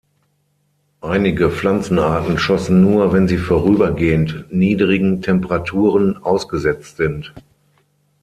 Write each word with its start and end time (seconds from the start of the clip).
Einige 1.01 1.51
Pflanzenarten 1.51 2.39
schossen 2.39 2.81
nur, 2.81 3.13
wenn 3.13 3.27
sie 3.27 3.37
vorübergehend 3.37 4.47
niedrigen 4.51 5.21
Temperaturen 5.21 6.17
ausgesetzt 6.17 6.97
sind. 6.97 7.35